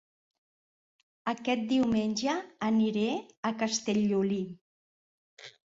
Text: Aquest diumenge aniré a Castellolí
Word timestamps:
Aquest 1.31 1.67
diumenge 1.73 2.39
aniré 2.71 3.05
a 3.53 3.55
Castellolí 3.63 4.43